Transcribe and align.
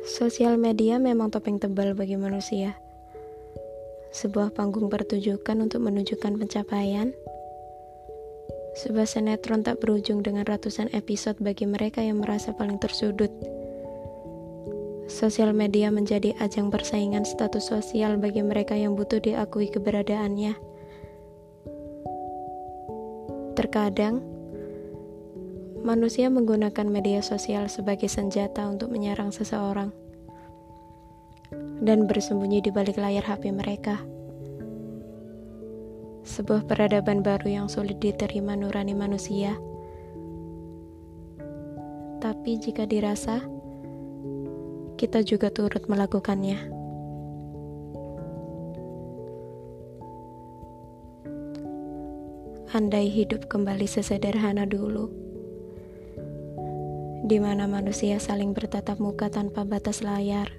Sosial 0.00 0.56
media 0.56 0.96
memang 0.96 1.28
topeng 1.28 1.60
tebal 1.60 1.92
bagi 1.92 2.16
manusia. 2.16 2.72
Sebuah 4.16 4.56
panggung 4.56 4.88
pertunjukan 4.88 5.60
untuk 5.60 5.84
menunjukkan 5.84 6.40
pencapaian. 6.40 7.12
Sebuah 8.80 9.04
sinetron 9.04 9.60
tak 9.60 9.84
berujung 9.84 10.24
dengan 10.24 10.48
ratusan 10.48 10.88
episode 10.96 11.36
bagi 11.44 11.68
mereka 11.68 12.00
yang 12.00 12.24
merasa 12.24 12.56
paling 12.56 12.80
tersudut. 12.80 13.28
Sosial 15.04 15.52
media 15.52 15.92
menjadi 15.92 16.32
ajang 16.40 16.72
persaingan 16.72 17.28
status 17.28 17.68
sosial 17.68 18.16
bagi 18.16 18.40
mereka 18.40 18.72
yang 18.72 18.96
butuh 18.96 19.20
diakui 19.20 19.68
keberadaannya. 19.68 20.56
Terkadang, 23.52 24.24
Manusia 25.80 26.28
menggunakan 26.28 26.84
media 26.92 27.24
sosial 27.24 27.72
sebagai 27.72 28.04
senjata 28.04 28.68
untuk 28.68 28.92
menyerang 28.92 29.32
seseorang 29.32 29.88
dan 31.80 32.04
bersembunyi 32.04 32.60
di 32.60 32.68
balik 32.68 33.00
layar 33.00 33.24
HP 33.24 33.48
mereka. 33.48 33.96
Sebuah 36.28 36.68
peradaban 36.68 37.24
baru 37.24 37.64
yang 37.64 37.66
sulit 37.72 37.96
diterima 37.96 38.60
nurani 38.60 38.92
manusia. 38.92 39.56
Tapi 42.20 42.60
jika 42.60 42.84
dirasa, 42.84 43.40
kita 45.00 45.24
juga 45.24 45.48
turut 45.48 45.88
melakukannya. 45.88 46.60
Andai 52.76 53.08
hidup 53.08 53.48
kembali 53.48 53.88
sesederhana 53.88 54.68
dulu 54.68 55.29
di 57.30 57.38
mana 57.38 57.70
manusia 57.70 58.18
saling 58.18 58.50
bertatap 58.58 58.98
muka 58.98 59.30
tanpa 59.30 59.62
batas 59.62 60.02
layar, 60.02 60.50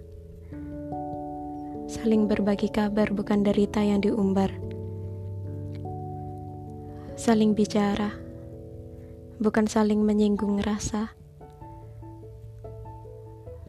saling 1.92 2.32
berbagi 2.32 2.72
kabar 2.72 3.12
bukan 3.12 3.44
derita 3.44 3.84
yang 3.84 4.00
diumbar, 4.00 4.56
saling 7.20 7.52
bicara, 7.52 8.16
bukan 9.44 9.68
saling 9.68 10.00
menyinggung 10.00 10.64
rasa, 10.64 11.12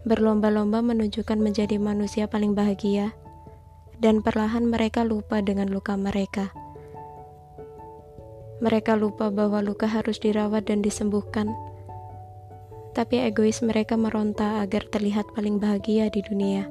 berlomba-lomba 0.06 0.78
menunjukkan 0.86 1.42
menjadi 1.42 1.82
manusia 1.82 2.30
paling 2.30 2.54
bahagia, 2.54 3.18
dan 3.98 4.22
perlahan 4.22 4.70
mereka 4.70 5.02
lupa 5.02 5.42
dengan 5.42 5.66
luka 5.74 5.98
mereka. 5.98 6.54
Mereka 8.62 8.94
lupa 8.94 9.34
bahwa 9.34 9.58
luka 9.58 9.90
harus 9.90 10.22
dirawat 10.22 10.70
dan 10.70 10.86
disembuhkan 10.86 11.50
tapi 12.92 13.24
egois 13.24 13.64
mereka 13.64 13.96
meronta 13.96 14.60
agar 14.60 14.84
terlihat 14.92 15.24
paling 15.32 15.56
bahagia 15.56 16.12
di 16.12 16.20
dunia. 16.20 16.68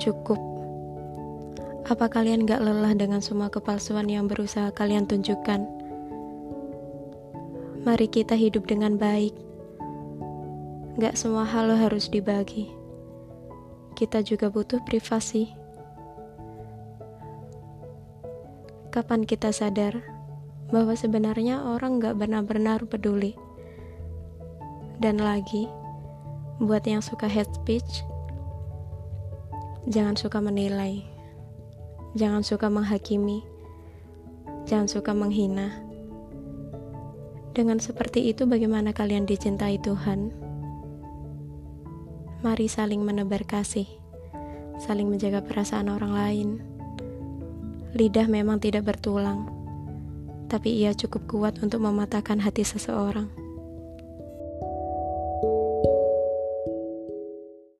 Cukup. 0.00 0.40
Apa 1.84 2.08
kalian 2.08 2.48
gak 2.48 2.64
lelah 2.64 2.96
dengan 2.96 3.20
semua 3.20 3.52
kepalsuan 3.52 4.08
yang 4.08 4.24
berusaha 4.24 4.72
kalian 4.72 5.04
tunjukkan? 5.04 5.68
Mari 7.84 8.06
kita 8.08 8.32
hidup 8.32 8.64
dengan 8.64 8.96
baik. 8.96 9.36
Gak 10.96 11.20
semua 11.20 11.44
hal 11.44 11.68
harus 11.76 12.08
dibagi. 12.08 12.72
Kita 13.92 14.24
juga 14.24 14.48
butuh 14.48 14.80
privasi. 14.88 15.52
Kapan 18.88 19.24
kita 19.28 19.52
sadar 19.52 20.21
bahwa 20.72 20.96
sebenarnya 20.96 21.68
orang 21.68 22.00
gak 22.00 22.16
benar-benar 22.16 22.80
peduli. 22.88 23.36
Dan 24.96 25.20
lagi, 25.20 25.68
buat 26.56 26.88
yang 26.88 27.04
suka 27.04 27.28
hate 27.28 27.52
speech, 27.52 28.00
jangan 29.84 30.16
suka 30.16 30.40
menilai, 30.40 31.04
jangan 32.16 32.40
suka 32.40 32.72
menghakimi, 32.72 33.44
jangan 34.64 34.88
suka 34.88 35.12
menghina. 35.12 35.76
Dengan 37.52 37.76
seperti 37.76 38.32
itu, 38.32 38.48
bagaimana 38.48 38.96
kalian 38.96 39.28
dicintai 39.28 39.76
Tuhan? 39.84 40.32
Mari 42.40 42.64
saling 42.64 43.04
menebar 43.04 43.44
kasih, 43.44 43.84
saling 44.80 45.12
menjaga 45.12 45.44
perasaan 45.44 45.92
orang 45.92 46.12
lain. 46.16 46.48
Lidah 47.92 48.24
memang 48.24 48.56
tidak 48.56 48.88
bertulang 48.88 49.61
tapi 50.52 50.84
ia 50.84 50.92
cukup 50.92 51.24
kuat 51.24 51.54
untuk 51.64 51.80
mematahkan 51.80 52.36
hati 52.44 52.60
seseorang. 52.60 53.41